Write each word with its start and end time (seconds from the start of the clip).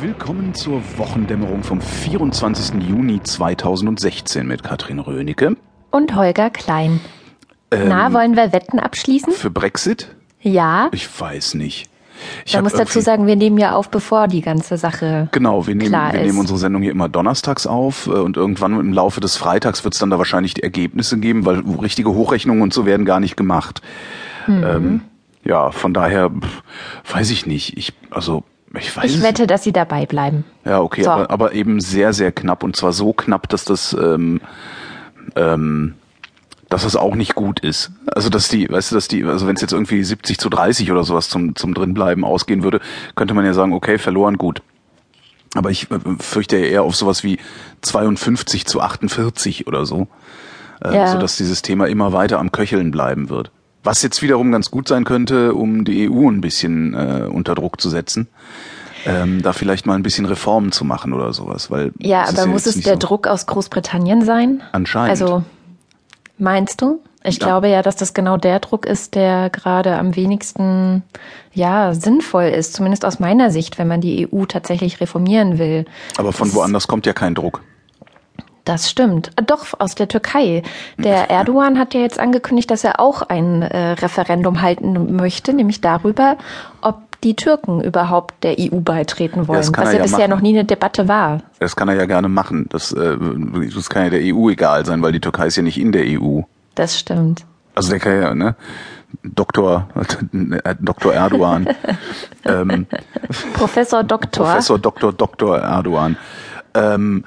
Willkommen 0.00 0.54
zur 0.54 0.80
Wochendämmerung 0.96 1.64
vom 1.64 1.80
24. 1.80 2.80
Juni 2.88 3.20
2016 3.20 4.46
mit 4.46 4.62
Katrin 4.62 5.00
Rönecke. 5.00 5.56
Und 5.90 6.14
Holger 6.14 6.50
Klein. 6.50 7.00
Ähm, 7.72 7.88
Na, 7.88 8.12
wollen 8.12 8.36
wir 8.36 8.52
Wetten 8.52 8.78
abschließen? 8.78 9.32
Für 9.32 9.50
Brexit? 9.50 10.14
Ja. 10.40 10.88
Ich 10.92 11.08
weiß 11.20 11.54
nicht. 11.54 11.90
Ich 12.46 12.54
Man 12.54 12.62
muss 12.62 12.74
dazu 12.74 13.00
sagen, 13.00 13.26
wir 13.26 13.34
nehmen 13.34 13.58
ja 13.58 13.72
auf, 13.72 13.90
bevor 13.90 14.28
die 14.28 14.40
ganze 14.40 14.76
Sache. 14.76 15.30
Genau, 15.32 15.66
wir 15.66 15.74
nehmen, 15.74 15.90
wir 15.90 16.22
nehmen 16.22 16.38
unsere 16.38 16.60
Sendung 16.60 16.82
hier 16.82 16.92
immer 16.92 17.08
donnerstags 17.08 17.66
auf 17.66 18.06
äh, 18.06 18.10
und 18.10 18.36
irgendwann 18.36 18.78
im 18.78 18.92
Laufe 18.92 19.20
des 19.20 19.36
Freitags 19.36 19.82
wird 19.82 19.94
es 19.94 20.00
dann 20.00 20.10
da 20.10 20.18
wahrscheinlich 20.18 20.54
die 20.54 20.62
Ergebnisse 20.62 21.18
geben, 21.18 21.44
weil 21.44 21.64
richtige 21.80 22.10
Hochrechnungen 22.10 22.62
und 22.62 22.72
so 22.72 22.86
werden 22.86 23.04
gar 23.04 23.18
nicht 23.18 23.36
gemacht. 23.36 23.82
Mhm. 24.46 24.64
Ähm, 24.64 25.00
ja, 25.44 25.72
von 25.72 25.92
daher 25.92 26.30
weiß 27.10 27.30
ich 27.30 27.46
nicht. 27.46 27.76
Ich 27.76 27.94
also 28.10 28.44
ich 28.78 28.96
weiß 28.96 29.04
Ich 29.04 29.22
wette, 29.22 29.46
dass 29.46 29.64
sie 29.64 29.72
dabei 29.72 30.06
bleiben. 30.06 30.44
Ja, 30.64 30.80
okay, 30.80 31.02
So. 31.02 31.10
aber, 31.10 31.30
aber 31.30 31.52
eben 31.52 31.80
sehr, 31.80 32.12
sehr 32.12 32.32
knapp 32.32 32.62
und 32.62 32.76
zwar 32.76 32.92
so 32.92 33.12
knapp, 33.12 33.48
dass 33.48 33.64
das, 33.64 33.94
ähm, 33.98 34.40
ähm, 35.36 35.94
dass 36.68 36.82
das 36.82 36.96
auch 36.96 37.14
nicht 37.14 37.34
gut 37.34 37.60
ist. 37.60 37.90
Also 38.06 38.28
dass 38.28 38.48
die, 38.48 38.68
weißt 38.68 38.90
du, 38.90 38.94
dass 38.94 39.08
die, 39.08 39.24
also 39.24 39.46
wenn 39.46 39.54
es 39.56 39.62
jetzt 39.62 39.72
irgendwie 39.72 40.02
70 40.04 40.38
zu 40.38 40.48
30 40.50 40.90
oder 40.92 41.02
sowas 41.04 41.28
zum, 41.28 41.56
zum 41.56 41.72
drinbleiben 41.74 42.24
ausgehen 42.24 42.62
würde, 42.62 42.80
könnte 43.14 43.34
man 43.34 43.44
ja 43.46 43.54
sagen, 43.54 43.72
okay, 43.72 43.98
verloren, 43.98 44.36
gut. 44.36 44.62
Aber 45.54 45.70
ich 45.70 45.90
äh, 45.90 45.98
fürchte 46.20 46.58
ja 46.58 46.66
eher 46.66 46.82
auf 46.82 46.94
sowas 46.94 47.24
wie 47.24 47.38
52 47.80 48.66
zu 48.66 48.80
48 48.82 49.66
oder 49.66 49.86
so, 49.86 50.08
äh, 50.84 50.94
Ja. 50.94 51.06
sodass 51.06 51.36
dieses 51.38 51.62
Thema 51.62 51.86
immer 51.88 52.12
weiter 52.12 52.38
am 52.38 52.52
Köcheln 52.52 52.90
bleiben 52.90 53.30
wird. 53.30 53.50
Was 53.84 54.02
jetzt 54.02 54.22
wiederum 54.22 54.50
ganz 54.52 54.70
gut 54.70 54.88
sein 54.88 55.04
könnte, 55.04 55.54
um 55.54 55.84
die 55.84 56.10
EU 56.10 56.28
ein 56.28 56.40
bisschen 56.40 56.94
äh, 56.94 57.26
unter 57.30 57.54
Druck 57.54 57.80
zu 57.80 57.88
setzen, 57.88 58.28
ähm, 59.06 59.40
da 59.42 59.52
vielleicht 59.52 59.86
mal 59.86 59.94
ein 59.94 60.02
bisschen 60.02 60.26
Reformen 60.26 60.72
zu 60.72 60.84
machen 60.84 61.12
oder 61.12 61.32
sowas. 61.32 61.70
Weil 61.70 61.92
Ja, 61.98 62.24
aber 62.28 62.46
muss 62.46 62.66
jetzt 62.66 62.76
es 62.76 62.82
der 62.84 62.94
so- 62.94 62.98
Druck 63.00 63.26
aus 63.26 63.46
Großbritannien 63.46 64.24
sein? 64.24 64.62
Anscheinend. 64.72 65.10
Also, 65.10 65.44
meinst 66.38 66.82
du? 66.82 67.00
Ich 67.24 67.38
Ja. 67.38 67.46
glaube 67.46 67.68
ja, 67.68 67.82
dass 67.82 67.96
das 67.96 68.14
genau 68.14 68.36
der 68.36 68.60
Druck 68.60 68.86
ist, 68.86 69.14
der 69.14 69.50
gerade 69.50 69.96
am 69.96 70.14
wenigsten, 70.16 71.02
ja, 71.52 71.92
sinnvoll 71.94 72.44
ist. 72.44 72.74
Zumindest 72.74 73.04
aus 73.04 73.18
meiner 73.20 73.50
Sicht, 73.50 73.78
wenn 73.78 73.88
man 73.88 74.00
die 74.00 74.28
EU 74.32 74.44
tatsächlich 74.44 75.00
reformieren 75.00 75.58
will. 75.58 75.84
Aber 76.16 76.32
von 76.32 76.52
woanders 76.54 76.86
kommt 76.88 77.06
ja 77.06 77.12
kein 77.12 77.34
Druck. 77.34 77.62
Das 78.68 78.90
stimmt. 78.90 79.30
Doch, 79.46 79.68
aus 79.78 79.94
der 79.94 80.08
Türkei. 80.08 80.62
Der 80.98 81.30
Erdogan 81.30 81.78
hat 81.78 81.94
ja 81.94 82.00
jetzt 82.00 82.20
angekündigt, 82.20 82.70
dass 82.70 82.84
er 82.84 83.00
auch 83.00 83.22
ein 83.22 83.62
äh, 83.62 83.92
Referendum 83.92 84.60
halten 84.60 85.16
möchte, 85.16 85.54
nämlich 85.54 85.80
darüber, 85.80 86.36
ob 86.82 87.00
die 87.22 87.34
Türken 87.34 87.80
überhaupt 87.80 88.44
der 88.44 88.56
EU 88.58 88.80
beitreten 88.80 89.48
wollen, 89.48 89.60
das 89.60 89.72
kann 89.72 89.86
was 89.86 89.92
ja 89.94 89.98
ja 90.00 90.02
bisher 90.02 90.18
machen. 90.18 90.30
noch 90.32 90.40
nie 90.42 90.50
eine 90.50 90.66
Debatte 90.66 91.08
war. 91.08 91.40
Das 91.60 91.76
kann 91.76 91.88
er 91.88 91.94
ja 91.94 92.04
gerne 92.04 92.28
machen. 92.28 92.66
Das, 92.68 92.92
äh, 92.92 93.16
das 93.74 93.88
kann 93.88 94.04
ja 94.04 94.10
der 94.10 94.34
EU 94.34 94.50
egal 94.50 94.84
sein, 94.84 95.00
weil 95.00 95.12
die 95.12 95.20
Türkei 95.20 95.46
ist 95.46 95.56
ja 95.56 95.62
nicht 95.62 95.80
in 95.80 95.90
der 95.90 96.04
EU. 96.04 96.42
Das 96.74 96.98
stimmt. 96.98 97.46
Also 97.74 97.88
der 97.88 98.00
kann 98.00 98.20
ja, 98.20 98.34
ne? 98.34 98.54
Doktor, 99.22 99.88
Doktor 100.80 101.14
Erdogan. 101.14 101.68
ähm, 102.44 102.86
Professor 103.54 104.04
Doktor. 104.04 104.44
Professor 104.44 104.78
Dr. 104.78 105.14
Dr. 105.14 105.58
Erdogan. 105.58 106.18
Ähm, 106.74 107.24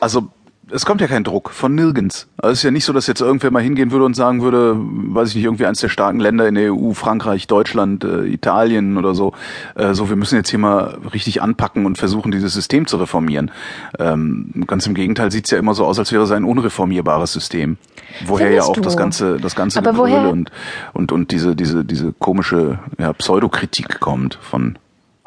also 0.00 0.28
es 0.70 0.86
kommt 0.86 1.00
ja 1.00 1.06
kein 1.06 1.24
Druck 1.24 1.50
von 1.50 1.74
nirgends. 1.74 2.28
Also 2.36 2.52
es 2.52 2.58
ist 2.58 2.62
ja 2.62 2.70
nicht 2.70 2.84
so, 2.84 2.92
dass 2.92 3.06
jetzt 3.06 3.20
irgendwer 3.20 3.50
mal 3.50 3.62
hingehen 3.62 3.90
würde 3.90 4.04
und 4.04 4.14
sagen 4.14 4.42
würde, 4.42 4.76
weiß 4.78 5.30
ich 5.30 5.36
nicht, 5.36 5.44
irgendwie 5.44 5.66
eines 5.66 5.80
der 5.80 5.88
starken 5.88 6.20
Länder 6.20 6.46
in 6.48 6.54
der 6.54 6.74
EU, 6.74 6.92
Frankreich, 6.92 7.46
Deutschland, 7.46 8.04
äh, 8.04 8.26
Italien 8.26 8.96
oder 8.96 9.14
so, 9.14 9.32
äh, 9.74 9.94
so 9.94 10.08
wir 10.08 10.16
müssen 10.16 10.36
jetzt 10.36 10.50
hier 10.50 10.58
mal 10.58 10.98
richtig 11.12 11.42
anpacken 11.42 11.86
und 11.86 11.98
versuchen, 11.98 12.30
dieses 12.30 12.52
System 12.52 12.86
zu 12.86 12.96
reformieren. 12.96 13.50
Ähm, 13.98 14.64
ganz 14.66 14.86
im 14.86 14.94
Gegenteil 14.94 15.30
sieht 15.30 15.46
es 15.46 15.50
ja 15.50 15.58
immer 15.58 15.74
so 15.74 15.84
aus, 15.84 15.98
als 15.98 16.12
wäre 16.12 16.24
es 16.24 16.30
ein 16.30 16.44
unreformierbares 16.44 17.32
System. 17.32 17.78
Woher 18.26 18.50
ja 18.50 18.62
Findest 18.62 18.70
auch 18.70 18.74
du? 18.74 18.80
das 18.80 18.96
ganze, 18.96 19.36
das 19.38 19.54
ganze 19.54 19.82
Gebrüll 19.82 20.26
und, 20.26 20.50
und, 20.92 21.12
und 21.12 21.30
diese, 21.30 21.54
diese, 21.54 21.84
diese 21.84 22.12
komische 22.12 22.78
ja, 22.98 23.12
Pseudokritik 23.12 24.00
kommt 24.00 24.38
von 24.40 24.78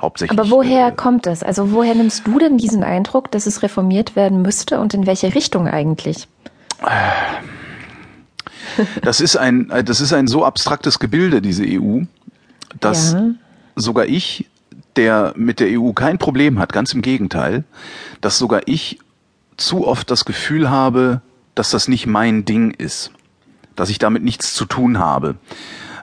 hauptsächlich. 0.02 0.38
Aber 0.40 0.50
woher 0.50 0.88
äh, 0.88 0.92
kommt 0.92 1.26
das? 1.26 1.44
Also 1.44 1.72
woher 1.72 1.96
nimmst 1.96 2.26
du 2.28 2.40
denn 2.40 2.58
diesen 2.58 2.84
Eindruck, 2.84 3.32
dass 3.32 3.46
es 3.46 3.62
reformiert 3.64 4.16
werden 4.16 4.42
müsste 4.42 4.80
und 4.80 4.94
in 4.94 5.06
welche 5.06 5.34
Richtung 5.34 5.68
eigentlich? 5.68 6.28
Das 9.02 9.20
ist 9.20 9.36
ein, 9.38 9.70
äh, 9.70 9.84
das 9.84 10.02
ist 10.02 10.14
ein 10.14 10.28
so 10.28 10.46
abstraktes 10.46 11.00
Gebilde, 11.00 11.42
diese 11.42 11.64
EU, 11.66 12.02
dass 12.80 13.14
Ja. 13.14 13.30
sogar 13.76 14.06
ich, 14.06 14.48
der 14.96 15.34
mit 15.36 15.60
der 15.60 15.80
EU 15.80 15.92
kein 15.94 16.18
Problem 16.18 16.60
hat, 16.60 16.74
ganz 16.74 16.94
im 16.94 17.02
Gegenteil, 17.02 17.64
dass 18.22 18.38
sogar 18.38 18.62
ich 18.68 19.00
zu 19.58 19.88
oft 19.88 20.10
das 20.10 20.26
Gefühl 20.26 20.70
habe, 20.70 21.22
dass 21.56 21.70
das 21.72 21.88
nicht 21.88 22.08
mein 22.08 22.46
Ding 22.46 22.72
ist, 22.72 23.12
dass 23.76 23.90
ich 23.90 24.00
damit 24.00 24.24
nichts 24.24 24.54
zu 24.54 24.66
tun 24.66 25.00
habe. 25.00 25.36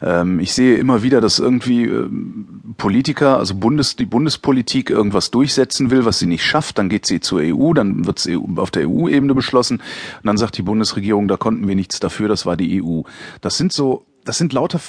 Ähm, 0.01 0.41
ich 0.41 0.53
sehe 0.53 0.77
immer 0.77 1.03
wieder, 1.03 1.21
dass 1.21 1.39
irgendwie 1.39 1.85
ähm, 1.85 2.75
Politiker, 2.77 3.39
also 3.39 3.55
Bundes, 3.55 3.97
die 3.97 4.07
Bundespolitik 4.07 4.91
irgendwas 4.91 5.31
durchsetzen 5.31 5.91
will, 5.91 6.05
was 6.05 6.19
sie 6.19 6.27
nicht 6.27 6.45
schafft, 6.45 6.79
dann 6.79 6.89
geht 6.89 7.07
sie 7.07 7.21
zur 7.21 7.41
EU, 7.41 7.73
dann 7.73 8.07
wird 8.07 8.19
es 8.19 8.29
auf 8.57 8.71
der 8.71 8.89
EU-Ebene 8.89 9.35
beschlossen 9.35 9.79
und 9.79 10.27
dann 10.27 10.37
sagt 10.37 10.59
die 10.59 10.63
Bundesregierung, 10.63 11.29
da 11.29 11.37
konnten 11.37 11.67
wir 11.67 11.75
nichts 11.75 12.01
dafür, 12.01 12.29
das 12.29 12.47
war 12.47 12.57
die 12.57 12.83
EU. 12.83 13.03
Das 13.41 13.57
sind 13.57 13.73
so, 13.73 14.05
das 14.25 14.39
sind 14.39 14.53
lauter 14.53 14.81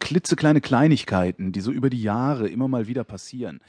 klitzekleine 0.00 0.60
Kleinigkeiten, 0.60 1.52
die 1.52 1.60
so 1.60 1.70
über 1.70 1.90
die 1.90 2.02
Jahre 2.02 2.48
immer 2.48 2.68
mal 2.68 2.86
wieder 2.86 3.04
passieren. 3.04 3.60